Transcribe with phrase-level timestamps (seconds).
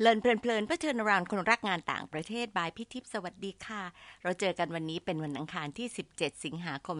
[0.00, 3.82] เลินเพลินๆเพื่อเทินรานคนรักงานต่างประเทศบายพิทิพสวัสดีค่ะ
[4.22, 6.96] เราเจอกันวันนี้เป็นวันอังคารที่ 17 สิงหาคม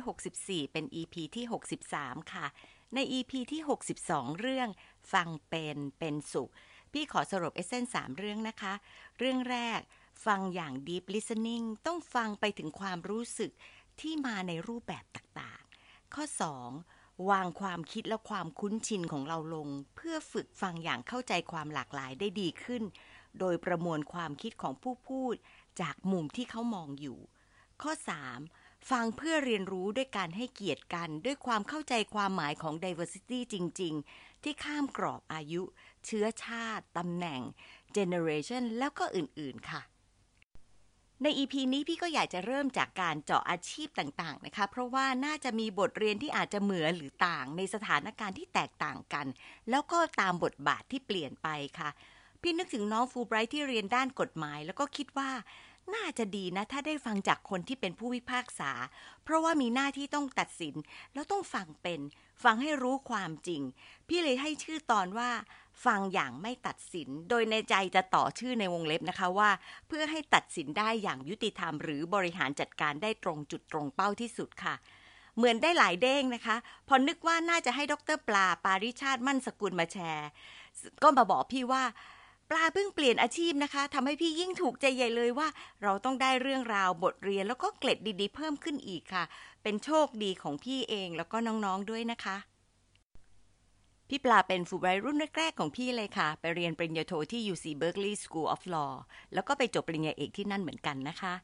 [0.00, 1.44] 2564 เป็น EP ที่
[1.88, 2.46] 63 ค่ะ
[2.94, 3.62] ใน EP ที่
[4.00, 4.68] 62 เรื่อง
[5.12, 6.50] ฟังเป็นเป็นสุข
[6.92, 8.74] พี่ขอสรุปเอเซนสามเรื่องนะคะ
[9.18, 9.80] เรื่องแรก
[10.26, 13.50] ฟังอย่าง deep listening ต้องฟังไปถึงความรู้สึก
[14.00, 16.24] ที่มาในรูปแบบต่างๆ ข้อ
[16.64, 16.95] 2.
[17.30, 22.82] วางความคิดและความคุ้นชินของเราลง เพื่อฝึกฟังอย่างเข้าใจความหลากหลายได้ดีขึ้น
[23.38, 25.34] โดยประมวลความคิดของผู้พูด
[25.80, 27.18] จากมุมที่เขามองอยู่
[27.82, 27.92] ข้อ
[28.40, 28.90] 3.
[28.90, 35.62] ฟังเพื่อเรียนรู้ด้วยการให้เกียรติกัน ด้วยความเข้าใจความหมายของ diversity จริง ๆ ที่ข้ามกรอบอายุ
[36.06, 37.40] เชื้อชาติตำแหน่ง
[37.96, 39.82] generation แล้วก็อื่น ๆ ค่ะ
[41.22, 49.26] ใน EP นี้พี่ก็อยากจะเริ่มจากการเจาะอาชีพต่างๆนะคะ เพราะว่าน่าจะมีบทเรียนที่อาจจะเหมือนหรือต่างในสถานการณ์ที่แตกต่างกัน
[49.70, 51.90] แล้วก็ตามบทบาทที่เปลี่ยนไปค่ะ
[52.42, 55.30] พี่นึกถึงน้องฟูไบรท์ที่เรียนด้านกฎหมาย แล้วก็คิดว่า
[55.94, 58.70] น่าจะดีนะ ถ้าได้ฟังจากคนที่เป็นผู้พิพากษา
[59.24, 60.74] เพราะว่ามีหน้าที่ต้องตัดสิน
[61.14, 62.00] แล้วต้องฟังเป็น
[62.44, 63.62] ฟังให้รู้ความจริง
[64.08, 65.30] พี่เลยให้ชื่อตอนว่า
[65.84, 69.50] ฟังอย่างไม่ตัดสิน โดยในใจจะต่อชื่อในวงเล็บนะคะว่า
[69.88, 74.74] เพื่อให้ตัดสินได้อย่างยุติธรรม หรือบริหารจัดการได้ตรงจุดตรงเป้าที่สุดค่ะ
[75.36, 76.56] เหมือนได้หลายเด้งนะคะ
[76.88, 80.28] พอนึกว่าน่าจะให้ดรปลาปาริชาติมั่นสกุลมาแชร์
[81.02, 81.84] ก็มาบอกพี่ว่า
[82.50, 85.48] ปลาเพิ่งเปลี่ยนอาชีพนะคะทำให้พี่ยิ่งถูกใจใหญ่เลยว่า
[85.82, 89.24] เราต้องได้เรื่องราวบทเรียนแล้วก็เกล็ดดีๆ เพิ่มขึ้นอีกค่ะ
[89.62, 92.36] เป็นโชคดีของพี่เองแล้วก็น้องๆด้วยนะคะ
[94.08, 98.92] พี่ปลาเป็นฟูบรท์รุ่นแรกๆของพี่เลยค่ะ ไปเรียนปริญญาโทที่ UC Berkeley School of Law
[99.34, 101.34] แล้วก็ไปจบปริญญาเอกที่นั่นเหมือนกันนะคะ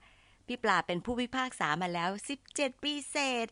[0.47, 2.11] พี่ปลาเป็นผู้พิพากษามาแล้ว
[2.49, 3.47] 17 ปีเศษ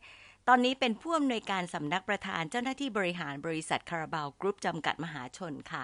[0.48, 5.82] ตอนนี้เป็นผู้อำนวยการสำนักประธานเจ้าหน้าที่บริหารบริษัทคาราบาวกรุ๊ปจำกัดมหาชนค่ะ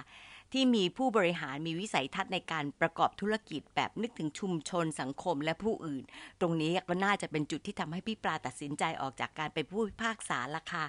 [0.52, 6.04] ที่มีผู้บริหารมีวิสัยทัศน์ในการประกอบธุรกิจแบบนึกถึงชุมชนสังคมและผู้อื่น
[6.40, 10.84] ตรงนี้ก็น่าจะเป็นจุดที่ทำให้พี่ปลาตัดสินใจออกจากการเป็นผู้พิพากษาละค่ะ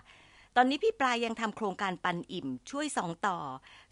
[0.59, 3.37] ตอนนี้พี่ปลายังทำโครงการปันอิ่ม ช่วยสองต่อ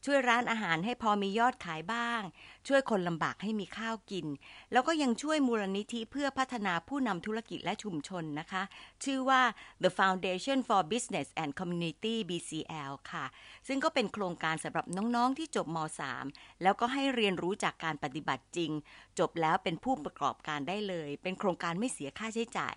[0.05, 2.21] ช่วยร้านอาหารให้พอมียอดขายบ้าง
[2.67, 4.25] ช่วยคนลำบากให้มีข้าวกิน
[4.71, 8.63] แล้วก็ยังช่วยมูลนิธิเพื่อพัฒนาผู้นำธุรกิจและชุมชนนะคะ
[9.03, 9.41] ชื่อว่า
[9.83, 13.25] The Foundation for Business and Community BCL ค่ะ
[13.67, 15.77] ซึ่งก็เป็นโครงการสำหรับน้องๆที่จบม
[16.19, 18.71] .3 แล้วก็ให้เรียนรู้จากการปฏิบัติจริง
[19.19, 22.75] จบแล้วเป็นผู้ประกอบการได้เลย เป็นโครงการไม่เสียค่าใช้จ่าย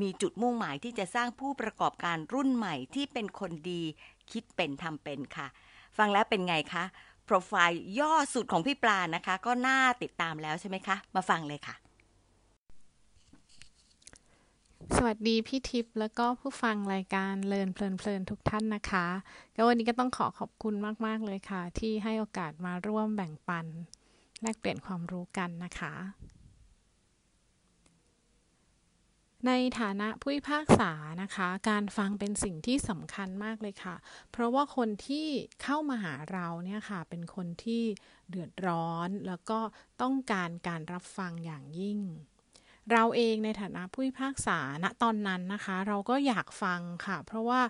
[0.00, 3.82] มีจุดมุ่งหมายที่จะสร้างผู้ประกอบการรุ่นใหม่ที่เป็นคนดี
[4.30, 5.46] คิดเป็นทำเป็นค่ะ
[5.98, 6.84] ฟังแล้วเป็นไงคะ
[7.24, 11.74] โปรไฟล์ย่อสุดของพี่ปลานะคะ ก็น่าติดตามแล้วใช่ไหมคะ มาฟังเลยค่ะ
[14.96, 19.06] สวัสดีพี่ทิพย์แล้วก็ผู้ฟังรายการเลินเพลินเพลินทุกท่านนะคะ
[19.56, 20.74] ก็วันนี้ก็ต้องขอขอบคุณ
[21.06, 23.66] มาก ๆ เลยค่ะ ที่ให้โอกาสมาร่วมแบ่งปัน
[24.42, 25.92] แลกเปลี่ยนความรู้กันนะคะ
[29.46, 30.92] ในฐานะผู้พิพากษา
[31.22, 33.96] นะคะ การฟังเป็นสิ่งที่สำคัญมากเลยค่ะ
[34.32, 35.26] เพราะว่าคนที่
[35.62, 37.82] เข้ามาหาเราเนี่ยค่ะ เป็นคนที่
[38.30, 39.58] เดือดร้อน แล้วก็
[40.02, 41.98] ต้องการการรับฟังอย่างยิ่ง
[42.92, 47.60] เราเองในฐานะผู้พิพากษาณตอนนั้นนะคะ เราก็อยากฟังค่ะ เพราะว่า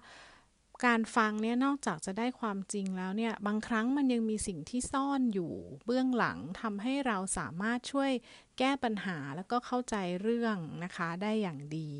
[0.87, 5.53] การฟังเนี่ยนอกจากจะได้ความจริงแล้วเนี่ยบางครั้งมันยังมีสิ่งที่ซ่อนอยู่
[5.85, 8.11] เบื้องหลังทำให้เราสามารถช่วย
[8.59, 11.93] แก้ปัญหาแล้วก็เข้าใจเรื่องนะคะได้อย่างดี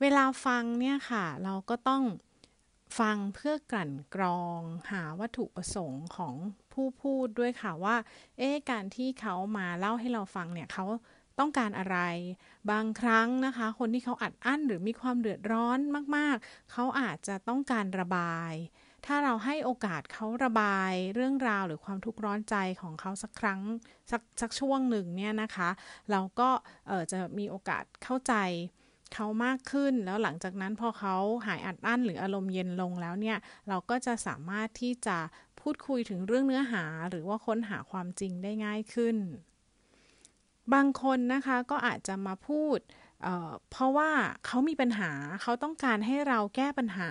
[0.00, 2.04] เวลาฟังเนี่ยค่ะ เราก็ต้อง
[3.00, 4.60] ฟังเพื่อกลั่นกรอง
[4.90, 6.34] หาวัตถุประสงค์ของ
[6.72, 7.96] ผู้พูดด้วยค่ะว่า
[8.38, 10.84] เอ๊ะการที่เขามาเล่าให้เราฟังเนี่ยเขา
[11.38, 11.98] ต้องการอะไร
[12.70, 15.78] บางครั้งนะคะ คนที่เขาอัดอั้นหรือมีความเดือดร้อน
[16.16, 18.52] มากๆ เขาอาจจะต้องการระบาย
[19.06, 23.60] ถ้าเราให้โอกาสเขาระบายเรื่องราวหรือความทุกข์ร้อนใจของเขาสักครั้ง
[24.10, 25.68] สักสักช่วงหนึ่งเนี่ยนะคะ
[26.10, 26.50] เราก็
[27.12, 28.34] จะมีโอกาสเข้าใจ
[29.14, 31.16] เขามากขึ้นแล้วหลังจากนั้นพอเขา
[31.46, 33.38] หายอัดอั้นหรืออารมณ์เย็นลงแล้วเนี่ย
[33.68, 35.18] เราก็จะสามารถที่จะ
[35.60, 39.16] พูดคุยถึงเรื่องเนื้อหาหรือว่าค้นหาความจริงได้ง่ายขึ้น
[40.74, 42.78] บางคนนะคะก็อาจจะมาพูด
[43.22, 44.10] เเพราะว่า
[44.46, 45.10] เขามีปัญหา
[45.42, 47.10] เขาต้องการให้เราแก้ปัญหา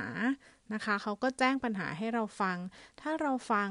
[0.74, 2.58] นะคะเขาก็แจ้งปัญหาให้เราฟัง
[3.02, 3.70] ถ้าเราฟัง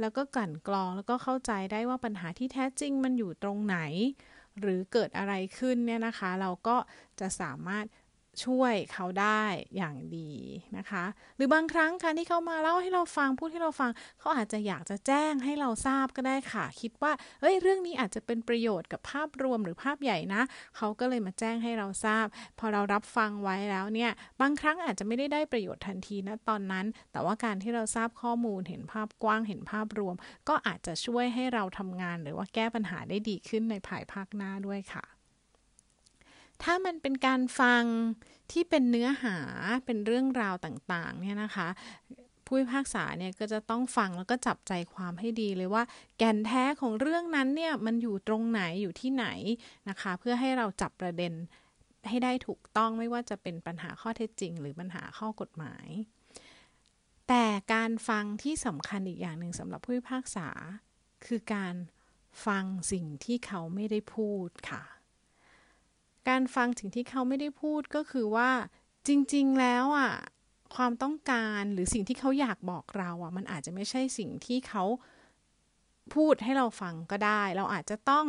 [0.00, 3.78] แล้วก็กลั่นกรองแล้วก็เข้าใจได้ว่าปัญหาที่แท้จริงมันอยู่ตรงไหน
[4.60, 6.76] หรือเกิดอะไรขึ้นเนี่ยนะคะ เราก็
[7.20, 7.84] จะสามารถ
[8.44, 9.44] ช่วยเขาได้
[9.76, 10.32] อย่างดี
[10.76, 11.04] นะคะ
[11.36, 13.90] หรือบางครั้งการที่เขามาเล่าให้เราฟังพูดให้เราฟัง
[14.20, 20.42] เขาอาจจะอยากจะแจ้งให้เราทราบก็ได้ค่ะ คิดว่าเฮ้ยเรื่องนี้อาจจะเป็นประโยชน์กับภาพรวมหรือภาพใหญ่นะ
[20.76, 22.26] เขาก็เลยมาแจ้งให้เราทราบ
[22.58, 24.10] พอเรารับฟังไว้แล้วเนี่ย
[24.40, 30.16] บางครั้งอาจจะไม่ได้ได้ประโยชน์ทันทีนะตอนนั้น แต่ว่าการที่เราทราบข้อมูลเห็นภาพกว้างเห็นภาพรวม
[30.48, 35.15] ก็อาจจะช่วยให้เราทำงานหรือว่าแก้ปัญหาได้ดีขึ้นในภายภาคหน้าด้วยค่ะ
[36.62, 37.84] ถ้ามันเป็นการฟัง
[38.52, 39.38] ที่เป็นเนื้อหา
[39.86, 41.68] เป็นเรื่องราวต่างๆเนี่ยนะคะ
[42.46, 45.82] ผู้พิพากษาเนี่ยก็จะต้องฟังแล้วก็จับใจความให้ดีเลยว่า
[46.18, 49.26] แก่นแท้ของเรื่องนั้นเนี่ยมันอยู่ตรงไหนอยู่ที่ไหน
[49.88, 51.32] นะคะ เพื่อให้เราจับประเด็น
[52.08, 55.86] ให้ได้ถูกต้องไม่ว่าจะเป็นปัญหาข้อเท็จจริง หรือปัญหาข้อกฎหมาย
[57.28, 57.44] แต่
[57.74, 60.48] การฟังที่สำคัญอีกอย่างหนึ่งสำหรับผู้พิพากษา
[61.26, 61.74] คือการ
[62.46, 64.82] ฟังสิ่งที่เขาไม่ได้พูดค่ะ
[66.28, 68.50] การฟังสิ่งที่เขาไม่ได้พูดก็คือว่า
[69.06, 70.12] จริง ๆ แล้วอะ
[70.74, 74.84] ความต้องการหรือสิ่งที่เขาอยากบอกเราอะ มันอาจจะไม่ใช่สิ่งที่เขา
[76.14, 78.26] พูดให้เราฟังก็ได้ เราอาจจะต้อง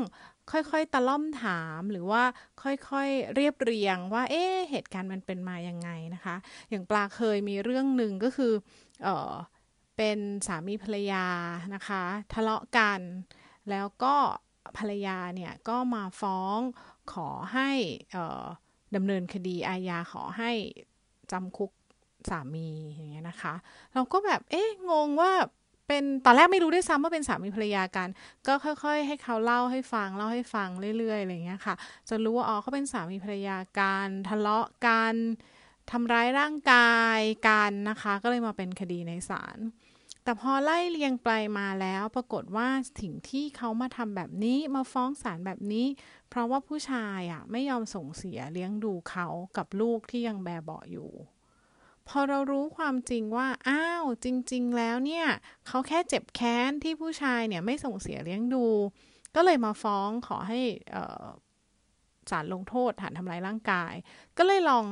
[0.51, 2.23] ค่อยๆ ตะล่อมถามหรือว่า
[2.63, 6.35] ค่อยๆ เรียบเรียงว่า เอ๊ะเหตุการณ์มันเป็นมายังไงนะคะ
[6.69, 8.53] อย่างปลาเคยมีเรื่องหนึ่งก็คือ
[9.03, 9.33] เออ
[9.97, 11.25] เป็นสามีภรรยา
[11.75, 12.03] นะคะ
[12.33, 12.99] ทะเลาะกัน
[13.69, 14.15] แล้วก็
[14.77, 16.59] ภรรยาเนี่ยก็มาฟ้อง
[17.13, 17.69] ขอให้
[18.95, 20.51] ดำเนินคดีอาญาขอให้
[21.31, 21.71] จำคุก
[22.29, 23.53] สามีอย่างเงี้ยนะคะ
[23.93, 25.31] เราก็แบบเอ๊ะงงว่า
[25.87, 28.07] เป็นตอนแรกไม่รู้ด้วยซ้ำว่าเป็นสามีภรรยากัน
[28.47, 31.75] ก็ค่อยๆ ให้เขาเล่าให้ฟังเล่าให้ฟังเรื่อยๆอะไรเงี้ยค่ะ
[32.09, 35.15] จนรู้ว่าอ๋อเขาเป็นสามีภรรยากันทะเลาะกัน
[35.91, 39.57] ทำร้ายร่างกายกันนะคะ ก็เลยมาเป็นคดีในศาล
[40.23, 41.29] แต่พอไล่เลียงไป
[41.59, 42.67] มาแล้ว ปรากฏว่า
[42.99, 45.85] สิ่งที่เขามาทำแบบนี้มาฟ้องศาลแบบนี้
[46.29, 49.27] เพราะว่าผู้ชายอะไม่ยอมส่งเสียเลี้ยงดูเขา
[49.57, 51.11] กับลูกที่ยังแบเบาอยู่
[52.07, 55.27] พอเรารู้ความจริงว่า อ้าว จริง ๆ แล้วเนี่ย
[55.67, 58.65] เขาแค่เจ็บแค้นที่ผู้ชายเนี่ยไม่ส่งเสียเลี้ยงดู
[59.35, 60.59] ก็เลยมาฟ้องขอให้
[62.29, 63.93] ศาลลงโทษฐานทำลายร่างกาย
[64.37, 64.85] ก็เลยลอง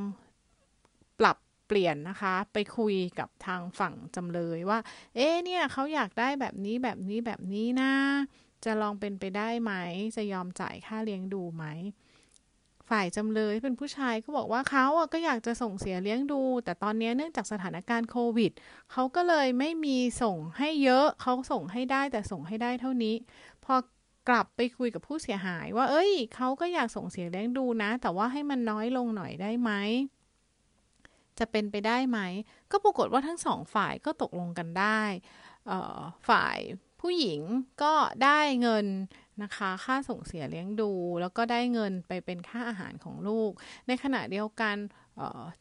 [1.19, 1.37] ปรับ
[1.67, 4.79] เปลี่ยนนะคะ ไปคุยกับทางฝั่งจำเลยว่า
[5.15, 7.93] เอ๊เนี่ยเขาอยากได้แบบนี้แบบนี้แบบนี้นะ
[8.65, 9.73] จะลองเป็นไปได้ไหม
[10.15, 11.65] จะยอมจ่ายค่าเลี้ยงดูไหม
[12.89, 18.51] ฝ่ายจำเลยเป็นผู้ชายก็บอกว่าเขาอะก็อยากจะส่งเสียเลี้ยงดู แต่ตอนนี้เนื่องจากสถานการณ์โควิด
[18.91, 23.15] เขาก็เลยไม่มีส่งให้เยอะเขาส่งให้ได้แต่ส่งให้ได้เท่านี้
[23.65, 23.75] พอ
[24.29, 29.71] กลับไปคุยกับผู้เสียหาย ว่า เอ้ยเขาก็อยากส่งเสียเลี้ยงดูนะ แต่ว่าให้มันน้อยลงหน่อยได้ไหม
[31.39, 32.19] จะเป็นไปได้ไหม
[32.71, 35.01] ก็ปรากฏว่าทั้งสองฝ่ายก็ตกลงกันได้
[36.29, 36.57] ฝ่าย
[37.05, 37.41] ผู้หญิง
[37.83, 37.93] ก็
[38.23, 38.87] ได้เงิน
[39.43, 40.91] นะคะ ค่าส่งเสียเลี้ยงดู
[41.21, 43.51] แล้วก็ได้เงินไปเป็นค่าอาหารของลูก
[43.87, 44.75] ในขณะเดียวกัน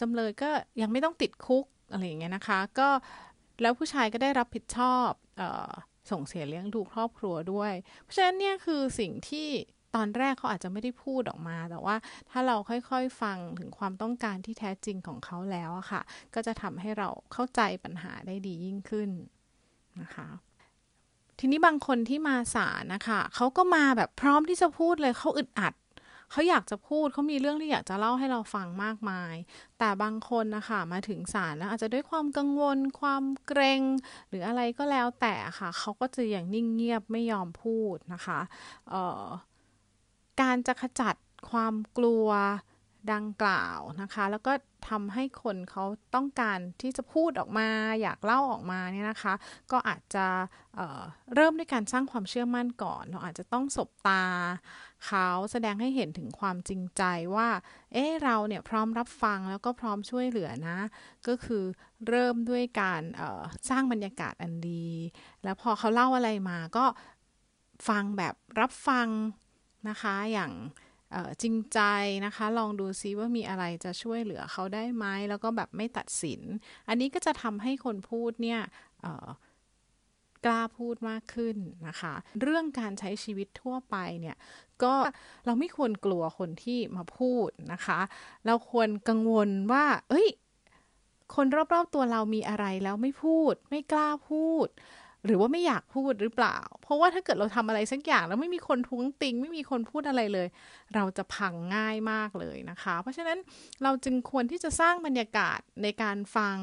[0.00, 0.50] จำเลยก็
[0.80, 2.88] ยังไม่ต้องติดคุกอะไรอย่างเงี้ยนะคะ ก็
[3.62, 5.10] แล้วผู้ชายก็ได้รับผิดชอบ
[5.40, 5.42] อ
[6.10, 9.48] ส่งเสียเลี้ยงดูครอบครัวด้วย เพราะฉะนั้นเนี่ยคือสิ่งที่
[9.94, 11.96] ตอนแรกเขาอาจจะไม่ได้พูดออกมา แต่ว่า
[12.30, 16.02] ถ้าเราค่อยๆฟังถึงความต้องการที่แท้จริงของเขาแล้วอะค่ะ
[16.34, 19.10] ก็จะทำให้เราเข้าใจปัญหาได้ดียิ่งขึ้น
[20.00, 20.28] นะคะ
[21.38, 25.74] ทีนี้บางคนที่มาศาลนะคะเขาก็มาแบบพร้อมที่จะพูดเลยเขาอึดอัด
[26.30, 29.34] เขาอยากจะพูดเขามีเรื่องที่อยากจะเล่าให้เราฟังมากมาย
[29.78, 33.82] แต่บางคนนะคะมาถึงศาลแล้วอาจจะด้วยความกังวล ความเกรง
[34.28, 38.40] หรืออะไรก็แล้วแต่ค่ะเขาก็จะอย่างนิ่งเงียบไม่ยอมพูดนะคะ
[38.92, 39.24] ออ
[40.40, 41.14] การจะขจัด
[41.50, 42.28] ความกลัว
[43.12, 44.52] ดังกล่าวนะคะ แล้วก็
[44.88, 45.84] ทำให้คนเขา
[46.14, 47.68] ต้องการที่จะพูดออกมา
[48.02, 49.34] อยากเล่าออกมาเนี่ยนะคะ
[49.72, 50.26] ก็อาจจะ
[50.74, 54.24] เเริ่มด้วยการสร้างความเชื่อมั่นก่อน เราอาจจะต้องสบตา
[55.06, 57.02] เขาแสดงให้เห็นถึงความจริงใจ
[57.36, 57.48] ว่า
[57.92, 60.78] เอ๊เราเนี่ยพร้อมรับฟังแล้วก็พร้อมช่วยเหลือนะ
[61.26, 61.64] ก็คือ
[62.08, 63.02] เริ่มด้วยการ
[63.70, 64.86] สร้างบรรยากาศอันดี
[65.44, 66.84] แล้วพอเขาเล่าอะไรมาก็
[67.88, 69.08] ฟังแบบรับฟัง
[69.88, 70.52] นะคะ อย่าง
[71.42, 71.80] จริงใจ
[72.26, 76.40] นะคะ ลองดูซิว่ามีอะไรจะช่วยเหลือเขาได้ไหมแล้วก็แบบไม่ตัดสิน
[76.88, 78.60] อันนี้ก็จะทำให้คนพูดเนี่ย
[80.44, 81.56] กล้าพูดมากขึ้น
[81.88, 84.36] นะคะ เรื่องการใช้ชีวิตทั่วไปเนี่ย
[84.82, 84.94] ก็
[85.44, 88.00] เราไม่ควรกลัวคนที่มาพูดนะคะ
[88.46, 90.28] เราควรกังวลว่า เอ้ย
[91.34, 94.68] คนรอบๆตัวเรามีอะไรแล้วไม่พูด ไม่กล้าพูด
[95.26, 100.48] หรือว่าไม่อยากพูดหรือเปล่า เพราะว่าถ้าเกิดเราทำอะไรสักอย่างแล้วไม่มีคนท้วงติง ไม่มีคนพูดอะไรเลย
[100.94, 103.38] เราจะพังง่ายมากเลยนะคะ เพราะฉะนั้น
[103.82, 106.58] เราจึงควรที่จะสร้างบรรยากาศในการฟัง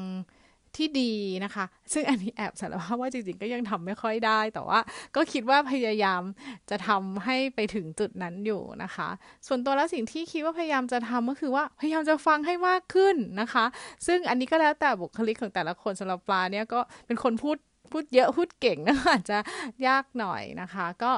[0.78, 1.14] ที่ดี
[1.44, 4.80] นะคะ ซึ่งอันนี้แอบสารภาพว่าจริงๆก็ยังทำไม่ค่อยได้ แต่ว่า
[5.16, 6.22] ก็คิดว่าพยายาม
[6.70, 9.08] จะทำให้ไปถึงจุดนั้นอยู่นะคะ
[9.46, 13.64] ส่วนตัวแล้วสิ่งที่คิดว่าพยายามจะทำก็คือว่าพยายามจะฟังให้มากขึ้นนะคะ
[14.06, 17.56] ซึ่งอันนี้ก็แล้วแต่บุคลิกของแต่ละคนสำหรับปลาเนี่ยก็เป็นคนพูด
[17.92, 19.38] พูดเยอะพูดเก่งนะอาจจะ
[19.86, 21.12] ยากหน่อยนะคะ ก็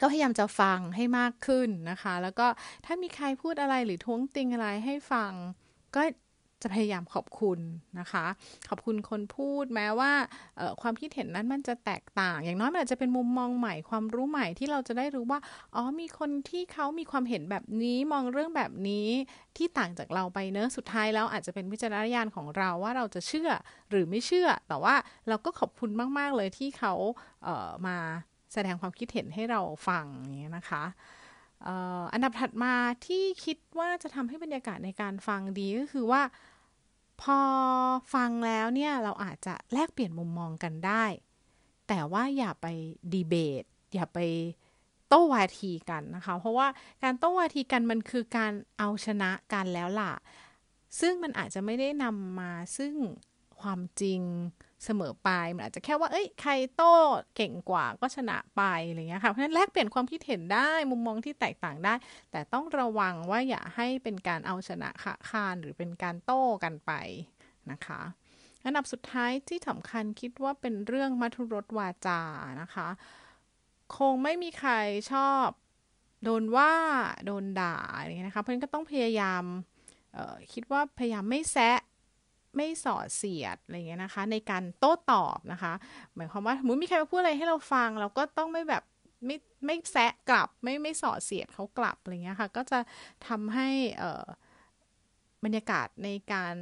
[0.00, 2.46] ก็พยายามจะฟังให้มากขึ้นนะคะ แล้วก็
[2.84, 5.32] ถ้ามีใครพูดอะไรหรือท้วงติงอะไรให้ฟัง
[5.96, 6.02] ก็
[6.62, 7.58] จะพยายามขอบคุณ
[8.00, 8.26] นะคะ
[8.68, 10.12] ขอบคุณคนพูดแม้ว่า
[10.80, 15.40] ความคิดเห็นนั้นมันจะแตกต่าง อย่างน้อยมันอาจจะเป็นมุมมองใหม่ความรู้ใหม่ที่เราจะได้รู้ว่า
[15.74, 19.08] อ๋อมีคนที่เขามีความเห็นแบบนี้มองเรื่องแบบนี้
[19.56, 23.50] ที่ต่างจากเราไปเนอะสุดท้ายแล้วอาจจะเป็นวิจารณญาณของเราว่าเราจะเชื่อ
[23.90, 24.94] หรือไม่เชื่อ แต่ว่า
[25.28, 26.94] เราก็ขอบคุณมาก ๆ เลยที่เขา
[27.44, 27.96] เามา
[28.52, 30.82] แสดงความคิดเห็นให้เราฟังอย่างนี้นะคะ
[32.12, 32.74] อันดับถัดมา
[33.06, 36.22] ที่คิดว่าจะทำให้บรรยากาศในการฟังดีก็คือว่า
[37.22, 37.40] พอ
[38.14, 41.04] ฟังแล้วเนี่ยเราอาจจะแลกเปลี่ยนมุมมองกันได้
[41.88, 42.66] แต่ว่าอย่าไป
[43.12, 44.18] ดีเบต อย่าไป
[45.08, 46.68] โต้วาทีกันนะคะ เพราะว่า
[47.02, 50.12] การโต้วาทีกันมันคือการเอาชนะกันแล้วล่ะ
[51.00, 52.94] ซึ่งมันอาจจะไม่ได้นำมาซึ่ง
[53.60, 54.20] ความจริง
[54.86, 56.94] เสมอไปมันอาจจะแค่ว่า เอ้ย ใครโต้
[57.36, 61.94] เก่งกว่าก็ชนะไปอะไรเงี้ยค่ะ เพราะฉะนั้นแลกเปลี่ยนความคิดเห็นได้ มุมมองที่แตกต่างได้
[62.30, 66.92] แต่ต้องระวังว่าอย่าให้เป็นการเอาชนะขะคานหรือเป็นการโต้กันไป
[67.70, 68.00] นะคะ
[68.64, 72.20] อันดับสุดท้ายที่สำคัญคิดว่าเป็นเรื่องมัทุรสวาจา
[72.62, 72.88] นะคะ
[73.96, 74.72] คงไม่มีใคร
[75.12, 75.46] ชอบ
[76.24, 76.72] โดนว่า
[77.26, 79.42] โดนด่าอะไรเงี้ยนะคะ เพราะฉะนั้นก็ต้องพยายาม
[80.52, 81.78] คิดว่าพยายามไม่แซะ
[82.56, 85.72] ไม่สอดเสียดอะไรเงี้ยนะคะ ในการโต้ตอบนะคะ
[86.14, 88.82] หมายความว่ามมติมีใครมาพูดอะไรให้เราฟัง เราก็ต้องไม่แบบ
[89.26, 89.36] ไม่
[89.66, 92.78] ไม่แซะกลับไม่ไม่สอดเสียดเขากลับอะไรเงี้ยค่ะ ก็จะ
[93.28, 93.68] ทำให้
[95.44, 96.56] บรรยากาศในการ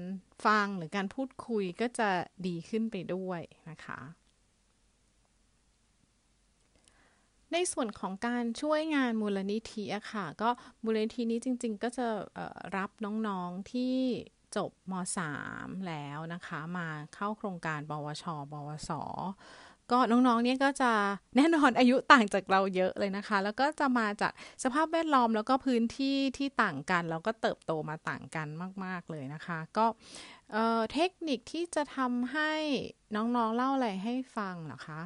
[0.45, 2.09] ฟังหรือการพูดคุยก็จะ
[2.47, 4.01] ดีขึ้นไปด้วยนะคะ
[7.53, 10.51] ในส่วนของการช่วยงานมูลนิธิอะค่ะ ก็
[10.85, 12.07] มูลนิธินี้จริง ๆ ก็จะ
[12.77, 13.97] รับน้องๆที่
[14.57, 14.93] จบม
[15.37, 18.91] .3 แล้วนะคะ มาเข้าโครงการปวชปวส
[19.93, 20.93] ก็น้องๆเนี่ยก็จะ
[21.37, 24.33] แน่นอนอายุต่างจากเราเยอะเลยนะคะ แล้วก็จะมาจาก
[24.63, 28.49] สภาพแวดล้อมแล้วก็พื้นที่ที่ต่างกัน แล้วก็เติบโตมาต่างกัน
[28.85, 29.87] มาก ๆ เลยนะคะ ก็
[30.93, 32.53] เทคนิคที่จะทำให้
[33.17, 35.01] น้องๆเล่าอะไรให้ฟังเหรอคะ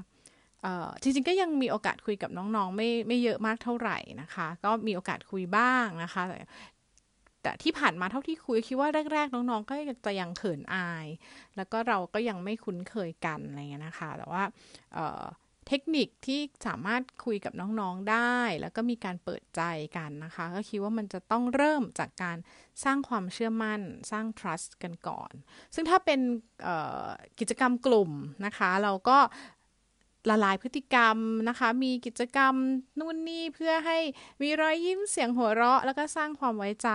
[1.02, 6.22] จริงๆก็ยังมีโอกาสคุยกับน้องๆ ไม่ไม่เยอะมากเท่าไหร่นะคะ ก็มีโอกาสคุยบ้างนะคะ
[7.42, 9.74] แต่ที่ผ่านมาเท่าที่คุยคิดว่าแรก ๆ น้องๆ ก็
[10.06, 11.06] จะยังเขินอาย
[11.56, 14.42] แล้วก็เราก็ยังไม่คุ้นเคยกันอะไรเงี้ยนะคะ แต่ว่า
[15.70, 19.62] เทคนิคที่สามารถคุยกับน้องๆได้ แล้วก็มีการเปิดใจ
[19.96, 22.36] กันนะคะ ก็คิดว่ามันจะต้องเริ่มจากการ
[22.84, 23.80] สร้างความเชื่อมั่น
[24.10, 25.32] สร้าง trust กันก่อน
[25.74, 26.20] ซึ่งถ้าเป็น
[27.38, 28.10] กิจกรรมกลุ่ม
[28.46, 29.18] นะคะ เราก็
[30.28, 31.16] ละลายพฤติกรรม
[31.48, 32.54] นะคะ มีกิจกรรม
[32.98, 33.98] นู่นนี่เพื่อให้
[34.42, 36.90] มีรอยยิ้มเสียงหัวเราะ แล้วก็สร้างความไว้ใจ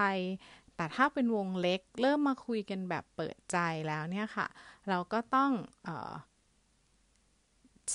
[0.76, 4.48] แต่ถ้าเป็นวงเล็ก เริ่มมาคุยกันแบบเปิดใจแล้วเนี่ยค่ะ
[4.90, 5.52] เราก็ต้อง
[5.88, 6.14] ออ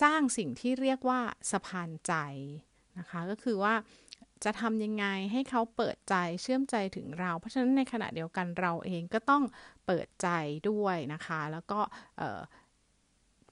[0.02, 2.14] สร้างสิ่งที่เรียกว่าสะพานใจ
[2.98, 3.74] นะคะ ก็คือว่า
[4.44, 9.42] จะทำยังไงให้เขาเปิดใจเชื่อมใจถึงเรา เพราะฉะนั้นในขณะเดียวกันเราเองก็ต้อง
[9.86, 10.28] เปิดใจ
[10.70, 11.80] ด้วยนะคะ แล้วก็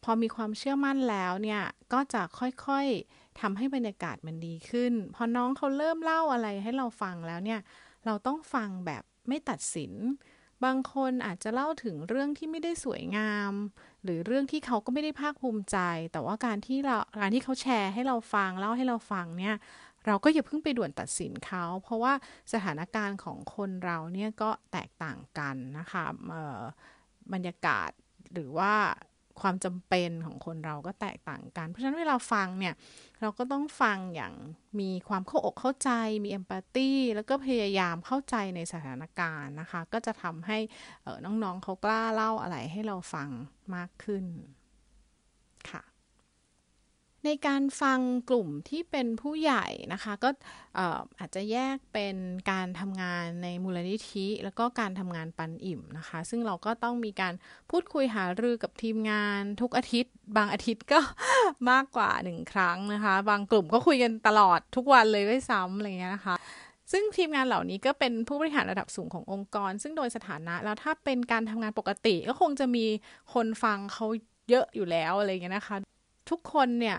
[0.05, 1.63] พอมีความเชื่อมั่นแล้วเนี่ย
[1.93, 7.61] ก็จะค่อยๆทำให้บรรยากาศมันดีขึ้น พอน้องเขาเริ่มเล่าอะไรให้เราฟังแล้วเนี่ย
[8.07, 9.93] เราต้องฟังแบบไม่ตัดสิน
[10.65, 13.53] บางคนอาจจะเล่าถึงเรื่องที่ไม่ได้สวยงาม
[14.05, 15.79] หรือเรื่องที่เขาก็ไม่ได้ภาคภูมิใจ
[16.13, 19.57] แต่ว่าการที่เราการที่เขาแชร์ให้เราฟังเล่าให้เราฟังเนี่ย
[20.07, 22.13] เราก็อย่าเพิ่งไปด่วนตัดสินเขา เพราะว่า
[22.53, 26.05] สถานการณ์ของคนเราเนี่ยก็แตกต่างกันนะคะ
[27.33, 27.91] บรรยากาศ
[28.33, 28.73] หรือว่า
[29.41, 32.75] ความจำเป็นของคนเราก็แตกต่างกัน เพราะฉะนั้นเวลาฟังเนี่ย
[33.21, 34.35] เราก็ต้องฟังอย่าง
[34.81, 35.91] มีความเข้าอกเข้าใจ
[36.25, 40.59] มีเอมพัตตีแล้วก็พยายามเข้าใจในสถานการณ์นะคะ ก็จะทำให้
[41.25, 43.29] น้องๆเขากล้าเล่าอะไรให้เราฟัง
[43.75, 44.25] มากขึ้น
[47.25, 50.31] ในการฟังกลุ่มที่เป็นผู้ใหญ่นะคะ ก็
[51.19, 52.17] อาจจะแยกเป็น
[52.51, 57.35] การทำงานในมูลนิธิ แล้วก็การทำงานปันอิ่มนะคะ ซึ่งเราก็ต้องมีการ
[57.71, 61.01] พูดคุยหารือกับทีมงานทุกอาทิตย์ บางอาทิตย์ก็
[61.71, 66.37] มากกว่าหนึ่งครั้งนะคะ บางกลุ่มก็คุยกันตลอดทุกวันเลยด้วยซ้ำอะไรเงี้ยนะคะ
[66.93, 72.85] ซึ่งทีมงานเหล่านี้ก็เป็นผู้บริหารระดับสูงขององค์กร ซึ่งโดยสถานะแล้วถ้าเป็นการทำงานปกติ ก็คงจะมี
[73.35, 74.07] คนฟังเขา
[74.51, 75.77] เยอะอยู่แล้วอะไรเงี้ยนะคะ
[76.31, 76.99] ทุกคนเนี่ย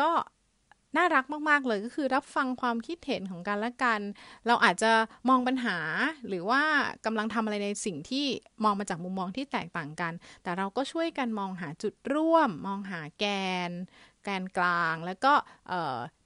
[0.00, 0.10] ก็
[0.96, 4.00] น่ารักมาก ๆ เลยก็คือรับฟังความคิดเห็นของกันและกัน
[4.46, 4.92] เราอาจจะ
[5.28, 5.78] มองปัญหา
[6.28, 6.62] หรือว่า
[7.04, 8.26] กำลังทำอะไรในสิ่งที่
[8.64, 13.24] มองมาจากมุมมองที่แตกต่างกัน แต่เราก็ช่วยกันมองหาจุดร่วม มองหาแก
[13.68, 13.70] น
[14.24, 15.32] แกนกลาง แล้วก็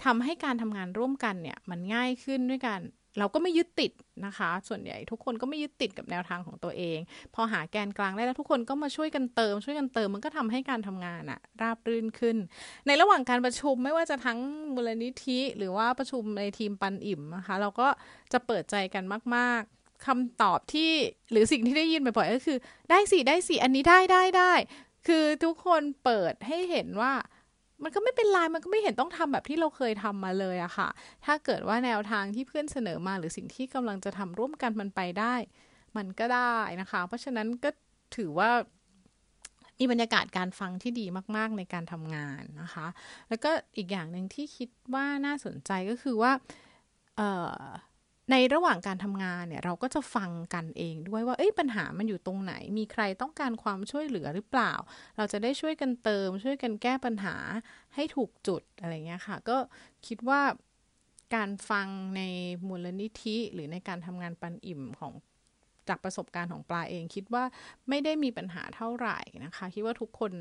[0.05, 2.81] ทำให้การทำงานร่วมกันเนี่ยมันง่ายขึ้นด้วยกัน
[3.19, 3.93] เราก็ไม่ยึดติด
[4.27, 6.99] นะคะ ส่วนใหญ่ทุกคนก็ไม่ยึดติดกับแนวทางของตัวเอง
[7.35, 12.37] พอหาแกนกลางได้แล้วทุกคนก็มาช่วยกันเติม ช่วยกันเติมมันก็ทำให้การทำงานอะราบรื่นขึ้น
[12.87, 14.39] ในระหว่างการประชุมไม่ว่าจะทั้ง
[14.75, 17.89] มูลนิธิ หรือว่าประชุมในทีมปันอิ่มนะคะ เราก็
[18.33, 19.05] จะเปิดใจกัน
[19.37, 20.91] มากๆคำตอบที่
[21.31, 22.59] หรือสิ่งที่ได้ยินบ่อยๆก็คือ
[22.91, 24.53] ได้สิได้สิอันนี้ได้ได้ได้
[25.07, 27.13] คือทุกคนเปิดให้เห็นว่า
[27.83, 30.89] มันก็ไม่เป็นไรมันก็ไม่เห็นต้องทำแบบที่เราเคยทำมาเลยอะค่ะ
[31.25, 35.35] ถ้าเกิดว่าแนวทางที่เพื่อนเสนอมาหรือสิ่งที่กำลังจะทำร่วมกันมันไปได้
[35.97, 37.71] มันก็ได้นะคะ เพราะฉะนั้นก็
[38.17, 38.51] ถือว่า
[39.79, 42.87] มีบรรยากาศการฟังที่ดีมาก ๆ ในการทำงานนะคะ
[43.29, 46.33] แล้วก็อีกอย่างหนึ่งที่คิดว่าน่าสนใจก็คือว่า
[48.31, 54.73] ในระหว่างการทำงานเนี่ยเราก็จะฟังกันเองด้วยว่าเอ้ยปัญหามันอยู่ตรงไหน มีใครต้องการความช่วยเหลือหรือเปล่า
[55.17, 57.37] เราจะได้ช่วยกันเติม ช่วยกันแก้ปัญหา
[57.95, 59.59] ให้ถูกจุดอะไรเงี้ยค่ะ ก็
[60.07, 60.41] คิดว่า
[61.35, 62.23] การฟังใน
[62.69, 65.13] มูลนิธิ หรือในการทำงานปันอิ่มของ
[65.89, 67.45] จากประสบการณ์ของปลาเองคิดว่า
[67.89, 70.33] ไม่ได้มีปัญหาเท่าไหร่นะคะ คิดว่าทุกคน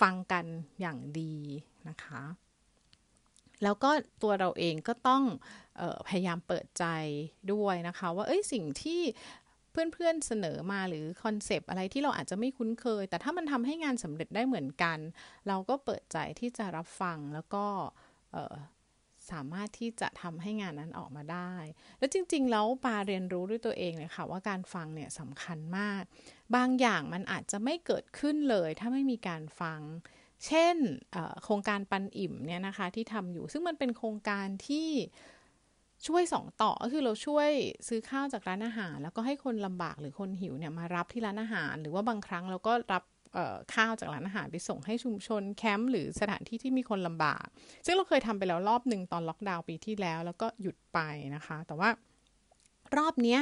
[0.00, 0.44] ฟังกัน
[0.80, 1.34] อย่างดี
[1.88, 2.22] นะคะ
[3.62, 3.90] แล้วก็
[4.22, 5.22] ตัวเราเองก็ต้อง
[5.80, 6.84] ออพยายามเปิดใจ
[7.52, 9.00] ด้วยนะคะ ว่าเอ้ยสิ่งที่
[9.70, 14.98] เพื่อนๆเสนอมาหรือคอนเซปต์อะไรที่เราอาจจะไม่คุ้นเคย แต่ถ้ามันทำให้งานสำเร็จได้เหมือนกัน
[15.48, 17.66] เราก็เปิดใจที่จะรับฟังแล้วก็
[19.30, 21.54] สามารถที่จะทำให้งานนั้นออกมาได้
[21.98, 26.02] แล้วจริง ๆ แล้วปาเรียนรู้ด้วยตัวเองเลยค่ะว่าการฟังเนี่ยสำคัญมาก
[26.56, 29.80] บางอย่างมันอาจจะไม่เกิดขึ้นเลย ถ้าไม่มีการฟัง
[30.46, 30.76] เช่น
[31.44, 34.88] โครงการปันอิ่มเนี่ยนะคะที่ทำอยู่ ซึ่งมันเป็นโครงการที่
[36.06, 37.50] ช่วยสองต่อก็คือเราช่วย
[37.88, 43.04] ซื้อข้าวจากร้านอาหาร แล้วก็ให้คนลำบากหรือคนหิวเนี่ยมารับที่ร้านอาหาร หรือว่าบางครั้งเราก็รับ
[43.74, 47.46] ข้าวจากร้านอาหารไปส่งให้ชุมชนแคมป์หรือสถานที่ที่มีคนลำบาก
[47.86, 50.98] ซึ่งเราเคยทำไปแล้วรอบหนึ่งตอนล็อกดาวน์ปีที่แล้ว แล้วก็หยุดไป
[51.34, 51.90] นะคะ แต่ว่า
[52.96, 53.38] รอบนี้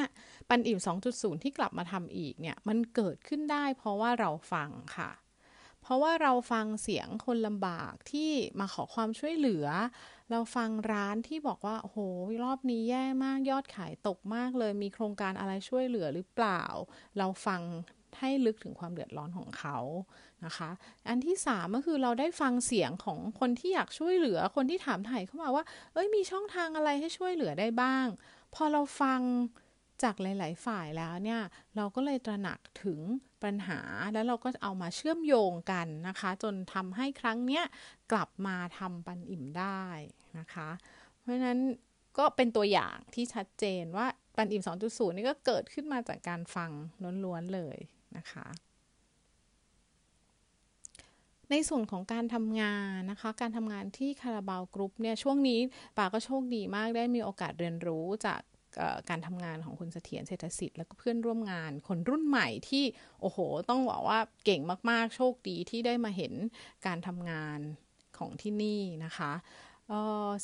[0.49, 0.79] ปันอิ่ม
[1.13, 5.11] 2.0 ที่กลับมาทำอีกเนี่ยมันเกิดขึ้นได้เพราะว่าเราฟังค่ะ
[5.83, 9.67] เพราะว่าเราฟังเสียงคนลำบากที่มาขอความช่วยเหลือ
[10.31, 11.97] เราฟังร้านที่บอกว่าโห
[12.43, 16.63] รอบนี้แย่มากยอดขายตกมากเลย มีโครงการอะไรช่วยเหลือหรือเปล่า
[17.19, 17.63] เราฟัง
[18.19, 19.79] ให้ลึกถึงความเดือดร้อนของเขา
[20.45, 20.71] นะคะ
[21.09, 28.07] อันที่สามก็คือเราได้ฟังเสียงของคนที่อยากช่วยเหลือ คนที่ถามถ่ายเข้ามาว่า เอ้ย มีช่องทางอะไรให้ช่วยเหลือได้บ้าง
[28.55, 29.21] พอเราฟัง
[30.03, 31.41] จากหลาย ๆ ฝ่ายแล้วเนี่ย
[31.77, 33.01] เราก็เลยตระหนักถึง
[33.45, 33.81] ปัญหา
[34.13, 37.65] แล้วเราก็เอามาเชื่อมโยงกันนะคะ จนทำให้ครั้งเนี้ย
[38.13, 39.85] กลับมาทำปันอิ่มได้
[40.39, 40.69] นะคะ
[41.19, 41.61] เพราะฉะนั้น
[42.19, 46.71] ก็เป็นตัวอย่างที่ชัดเจนว่าปันอิ่ม 2.0 นี่ก็เกิดขึ้นมาจากการฟัง
[47.25, 47.79] ล้วนๆเลย
[48.17, 48.47] นะคะ
[51.51, 55.61] ในส่วนของการทำงานนะคะ การทำงานที่คาราบาวกรุ๊ปเนี่ยช่วงนี้
[55.99, 58.41] ป่าก็โชคดีมากได้มีโอกาสเรียนรู้จาก
[59.09, 62.85] การทำงานของคุณเสถียรเศรษฐศิษย์แล้วก็เพื่อนร่วมงานคนรุ่นใหม่ที่
[63.21, 66.33] โอ้โห ต้องบอกว่าเก่งมากๆ โชคดีที่ได้มาเห็น
[66.87, 67.59] การทำงาน
[68.19, 69.33] ของที่นี่นะคะ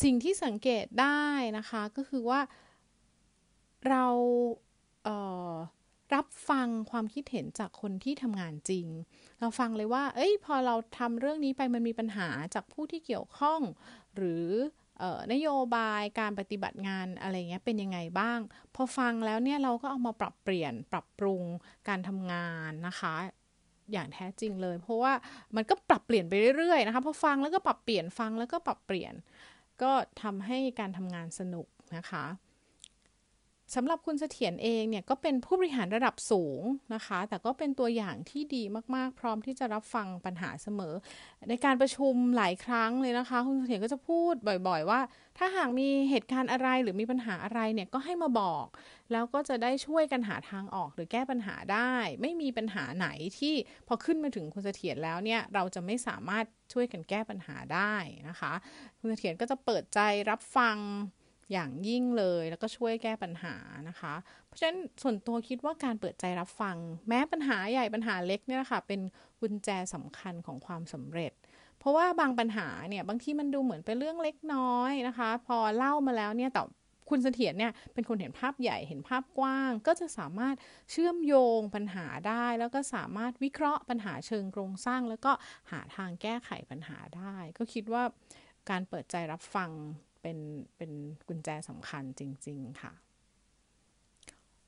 [0.04, 1.24] สิ่งที่สังเกตได้
[1.58, 2.40] นะคะก็คือว่า
[3.88, 4.06] เรา
[6.14, 8.86] รับฟังความคิดเห็นจากคนที่ทำงานจริง
[9.40, 13.60] เราฟังเลยว่า เอ้ย พอเราทำเรื่องนี้ไปมันมีปัญหาจากผู้ที่เกี่ยวข้อง
[14.16, 14.46] หรือ
[15.32, 18.38] นโยบายการปฏิบัติงานอะไรเงี้ยเป็นยังไงบ้าง
[18.74, 21.42] พอฟังแล้วเนี่ยเราก็เอามาปรับเปลี่ยนปรับปรุง
[21.88, 23.14] การทำงานนะคะ
[23.92, 25.12] อย่างแท้จริงเลย เพราะว่า
[25.56, 29.14] มันก็ปรับเปลี่ยนไปเรื่อยๆนะคะพอฟังแล้วก็ปรับเปลี่ยนฟังแล้วก็ปรับเปลี่ยน
[29.82, 32.24] ก็ทำให้การทำงานสนุกนะคะ
[33.74, 36.62] สำหรับคุณเสถียรเองเนี่ยก็เป็นผู้บริหารระดับสูง
[36.94, 38.62] นะคะ แต่ก็เป็นตัวอย่างที่ดี
[38.94, 40.94] มากๆ พร้อมที่จะรับฟังปัญหาเสมอ
[41.48, 44.34] ในการประชุมหลายครั้งเลยนะคะ คุณเสถียรก็จะพูด
[44.68, 45.00] บ่อย ๆ ว่า
[45.38, 48.66] ถ้าหากมีเหตุการณ์อะไรหรือมีปัญหาอะไรเนี่ยก็ให้มาบอก
[49.12, 53.54] แล้วก็จะได้ช่วยกันหาทางออกหรือแก้ปัญหาได้ ไม่มีปัญหาไหนที่
[53.88, 57.94] พอขึ้นมาถึงคุณเสถียรแล้วเนี่ยเราจะไม่สามารถช่วยกันแก้ปัญหาได้
[58.28, 58.52] นะคะ
[58.98, 60.00] คุณเสถียรก็จะเปิดใจ
[60.30, 60.76] รับฟัง
[61.52, 63.56] อย่างยิ่งเลยแล้วก็ช่วยแก้ปัญหา
[63.88, 64.14] นะคะ
[64.46, 66.76] เพราะฉะนั้นส่วนตัวคิดว่าการเปิดใจรับฟัง
[67.08, 69.00] แม้ปัญหาใหญ่ปัญหาเล็กเนี่ยค่ะเป็น
[69.40, 71.32] กุญแจสำคัญของความสำเร็จ
[71.78, 76.62] เพราะว่าบางปัญหาเนี่ยบางทีมันดูเหมือนเป็นเรื่องเล็กน้อยนะคะ พอเล่ามาแล้วเนี่ยแต่
[77.10, 80.56] คุณเสถียรเนี่ยเป็นคนเห็นภาพใหญ่เห็นภาพกว้าง ก็จะสามารถ
[80.90, 85.32] เชื่อมโยงปัญหาได้ แล้วก็สามารถวิเคราะห์ปัญหาเชิงโครงสร้าง แล้วก็
[85.70, 88.04] หาทางแก้ไขปัญหาได้ ก็คิดว่า
[88.70, 89.70] การเปิดใจรับฟัง
[90.22, 90.38] เป็น
[90.76, 90.90] เป็น
[91.28, 92.92] กุญแจสำคัญจริง ๆ ค่ะ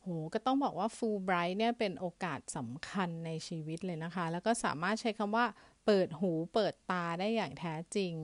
[0.00, 5.46] โหก็ต้องบอกว่าฟูลไบรท์เนี่ยเป็นโอกาสสำคัญในชีวิตเลยนะคะ แล้วก็สามารถใช้คำว่า
[5.86, 8.14] เปิดหูเปิดตาได้อย่างแท้จริง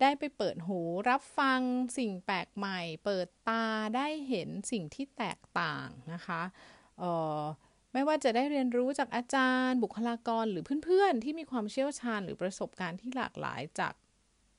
[0.00, 1.60] ได้ไปเปิดหูรับฟัง
[1.98, 3.64] สิ่งแปลกใหม่ เปิดตา
[3.96, 6.42] ได้เห็นสิ่งที่แตกต่างนะคะ
[6.98, 7.40] เอ่อ
[7.92, 13.94] ไม่ว่าจะได้เรียนรู้จากอาจารย์ บุคลากรหรือเพื่อนๆ ที่มีความเชี่ยวชาญหรือประสบการณ์ที่หลากหลายจาก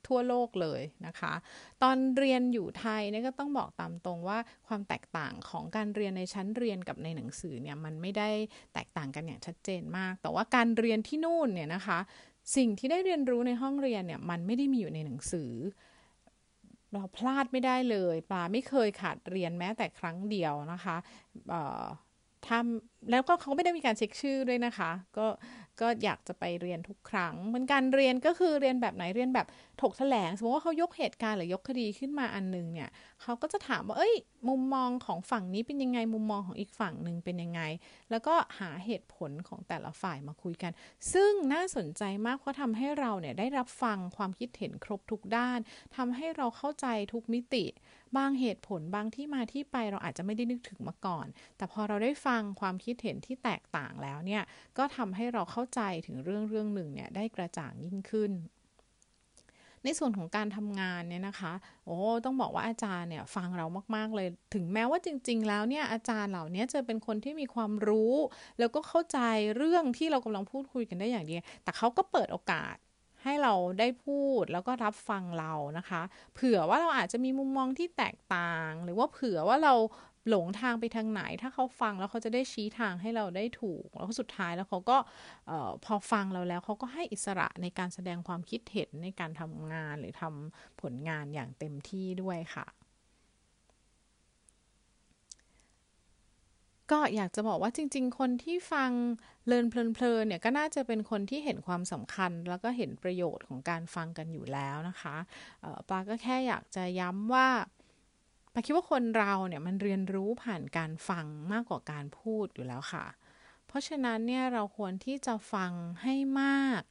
[0.08, 1.34] ทั่วโลกเลยนะคะ
[1.84, 4.38] ตอนเรียนอยู่ไทยเนี่ยก็ต้องบอกตามตรงว่า
[4.68, 8.30] ความแตกต่างของการเรียนในชั้นเรียนกับในหนังสือเนี่ยมันไม่ได้
[8.74, 12.00] แตกต่างกันอย่างชัดเจนมาก แต่ว่าการเรียนที่นู่นเนี่ยนะคะ
[12.56, 15.52] สิ่งที่ได้เรียนรู้ในห้องเรียนเนี่ยมันไม่ได้มีอยู่ในหนังสือ
[16.92, 20.98] เราพลาดไม่ได้เลยปลาไม่เคยขาดเรียนแม้แต่ครั้งเดียวนะคะ
[22.48, 25.28] ทำแล้วก็เขาไม่ได้มีการเช็คชื่อด้วยนะคะ ก็
[25.82, 29.48] ก็อยากจะไปเรียนทุกครั้งเหมือนการเรียนก็คือเรียนแบบไหนเรียนแบบ
[29.82, 32.90] ถกแถลง สมมติว่าเขายกเหตุการณ์หรือยกคดีขึ้นมาอันนึงเนี่ย
[33.22, 34.16] เขาก็จะถามว่าเอ้ย
[34.50, 37.62] มุมมองของฝั่งนี้เป็นยังไง มุมมองของอีกฝั่งหนึ่งเป็นยังไง
[38.12, 40.72] แล้วก็หาเหตุผลของแต่ละฝ่ายมาคุยกัน
[41.14, 45.60] ซึ่งน่าสนใจมากเพราะทำให้เราเนี่ยได้รับฟังความคิดเห็นครบทุกด้าน
[45.96, 47.66] ทำให้เราเข้าใจทุกมิติ
[48.18, 54.44] บางเหตุผลบางที่มาที่ไปเราอาจจะไม่ได้นึกถึงมาก่อน แต่พอเราได้ฟังความคิดเห็นที่แตกต่างแล้วเนี่ย
[54.78, 58.34] ก็ทำให้เราเข้าใจถึงเรื่องเรื่องหนึ่งเนี่ยได้กระจ่างยิ่งขึ้น
[59.86, 61.54] ในส่วนของการทำงานเนี่ยนะคะ
[61.86, 68.14] โอ้ต้องบอกว่าอาจารย์เนี่ยฟังเรามาก ๆ เลย ถึงแม้ว่าจริง ๆ แล้วเนี่ยอาจารย์เหล่านี้จะเป็นคนที่มีความรู้
[68.60, 69.20] แล้วก็เข้าใจ
[69.58, 72.76] เรื่องที่เรากำลังพูดคุยกันได้อย่างดีแต่เขาก็เปิดโอกาส
[73.24, 76.02] ให้เราได้พูดแล้วก็รับฟังเรานะคะ
[76.34, 79.74] เผื่อว่าเราอาจจะมีมุมมองที่แตกต่าง หรือว่าเผื่อว่าเรา
[80.30, 84.98] หลงทางไปทางไหน ถ้าเขาฟังแล้วเขาจะได้ชี้ทางให้เราได้ถูก แล้วสุดท้ายแล้วเขาก็
[85.86, 92.66] พอฟังเราแล้วเขาก็ให้อิสระในการแสดงความคิดเห็นในการทำงานหรือทำผลงานอย่างเต็มที่ด้วยค่ะ
[96.92, 98.92] ก็อยากจะบอกว่าจริง ๆ คนที่ฟัง
[99.48, 105.16] เลินเพลินๆเนี่ยก็น่าจะเป็นคนที่เห็นความสำคัญ แล้วก็เห็นประโยชน์ของการฟังกันอยู่แล้วนะคะ
[105.90, 107.50] ปาก็แค่อยากจะย้ำว่า
[108.54, 113.06] ปาคิดว่าคนเราเนี่ยมันเรียนรู้ผ่านการฟังมากกว่าการพูดอยู่แล้วค่ะ
[113.68, 115.72] เพราะฉะนั้นเนี่ยเราควรที่จะฟัง
[116.04, 116.82] ให้มาก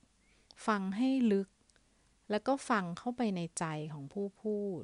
[0.66, 1.48] ฟังให้ลึก
[2.30, 4.82] แล้วก็ฟังเข้าไปในใจของผู้พูด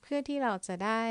[0.00, 1.04] เพื่อที่เราจะได้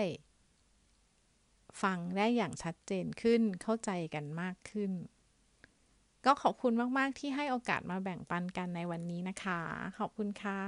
[1.81, 4.91] ฟังได้อย่างชัดเจนขึ้นเข้าใจกันมากขึ้น
[6.25, 9.59] ก็ขอบคุณมาก ๆ ที่ให้โอกาสมาแบ่งปันกันในวันนี้นะคะ
[9.97, 10.61] ขอบคุณค่ะ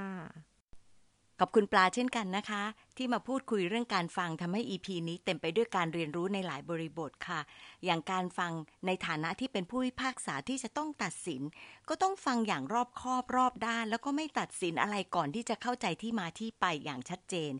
[1.40, 2.64] ขอบคุณปลาเช่นกันนะคะ
[2.98, 7.40] ที่มาพูดคุยเรื่องการฟังทำให้ EP นี้เต็มไปด้วยการเรียนรู้ในหลายบริบทค่ะ
[7.86, 8.52] อย่างการฟัง
[8.86, 11.42] ในฐานะที่เป็นผู้พิพากษาที่จะต้องตัดสิน
[11.90, 17.54] ก็ต้องฟังอย่างรอบคอบรอบด้าน แล้วก็ไม่ตัดสินอะไรก่อนที่จะเข้าใจที่มาที่ไปอย่างชัดเจน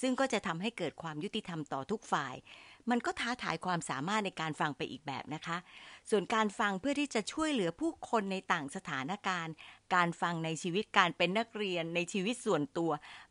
[0.00, 2.34] ซึ่งก็จะทำให้เกิดความยุติธรรมต่อทุกฝ่าย
[2.90, 5.56] มันก็ท้าทายความสามารถในการฟังไปอีกแบบนะคะ
[6.10, 9.54] ส่วนการฟังเพื่อที่จะช่วยเหลือผู้คนในต่างสถานการณ์
[9.94, 12.90] การฟังในชีวิตการเป็นนักเรียนในชีวิตส่วนตัว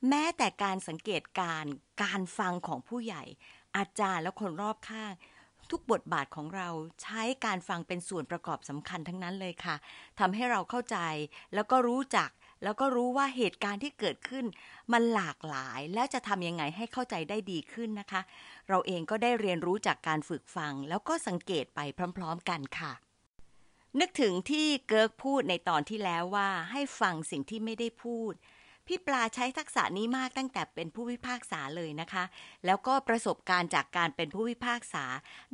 [0.10, 1.66] แม้แต่การสังเกตการ
[2.04, 3.24] การฟังของผู้ใหญ่
[3.78, 5.14] อาจารย์และคนรอบข้าง
[5.72, 6.70] ทุกบทบาทของเรา
[7.02, 9.76] ใช้การฟังเป็นส่วนประกอบสำคัญทั้งนั้นเลยค่ะ
[10.20, 10.98] ทำให้เราเข้าใจ
[11.54, 12.30] แล้วก็รู้จัก
[12.64, 14.46] แล้วก็รู้ว่าเหตุการณ์ที่เกิดขึ้น
[14.94, 18.22] มันหลากหลายแล้วจะทำยังไงให้เข้าใจได้ดีขึ้นนะคะ
[18.70, 21.80] เราเองก็ได้เรียนรู้จากการฝึกฟัง แล้วก็สังเกตไป
[22.18, 22.94] พร้อม ๆ กันค่ะ
[24.00, 28.34] นึกถึงที่เกิร์กพูดในตอนที่แล้วว่าให้ฟังสิ่งที่ไม่ได้พูด
[28.92, 32.24] พี่ปลาใช้ทักษะนี้มากตั้งแต่เป็นผู้พิพากษาเลยนะคะ
[32.66, 35.06] แล้วก็ประสบการณ์จากการเป็นผู้พิพากษา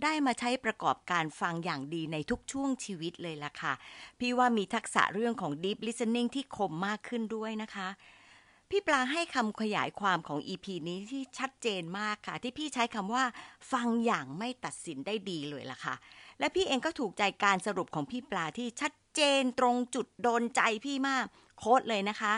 [0.03, 3.73] ได้มาใช้ประกอบการฟังอย่างดีในทุกช่วงชีวิตเลยล่ะค่ะ
[4.19, 7.87] พี่ว่ามีทักษะเรื่องของ deep listening ที่คมมากขึ้นด้วยนะคะ
[8.69, 13.23] พี่ปลาให้คำขยายความของ EP นี้ที่ชัดเจนมากค่ะ ที่พี่ใช้คำว่า
[13.71, 15.95] ฟังอย่างไม่ตัดสินได้ดีเลยล่ะค่ะ
[16.39, 21.25] และพี่เองก็ถูกใจการสรุปของพี่ปลาที่ชัดเจนตรงจุดโดนใจพี่มาก
[21.59, 22.33] โค้ดเลยนะคะ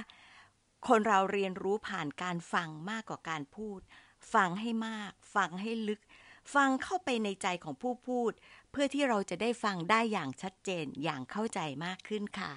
[0.87, 3.79] คนเราเรียนรู้ผ่านการฟังมากกว่าการพูด
[4.33, 6.01] ฟังให้มาก ฟังให้ลึก
[6.53, 8.31] ฟังเข้าไปในใจของผู้พูด
[8.71, 12.51] เพื่อที่เราจะได้ฟังได้อย่างชัดเจนอย่างเข้าใจมากขึ้นค่ะ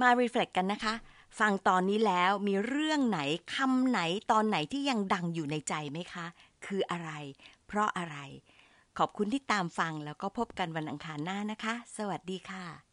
[0.00, 0.94] มารีเฟล็กกันนะคะ
[1.38, 3.20] ฟังตอนนี้แล้วมีเรื่องไหน
[3.54, 4.00] คำไหน
[4.30, 6.26] ตอนไหนที่ยังดังอยู่ในใจไหมคะ
[6.66, 7.10] คืออะไร
[7.66, 8.16] เพราะอะไร
[8.98, 12.85] ขอบคุณที่ตามฟังแล้วก็พบกันวันอังคารหน้านะคะ สวัสดีค่ะ